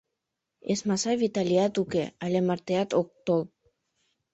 [0.71, 3.41] Эсмаса Виталият уке, але мартеат ок тол.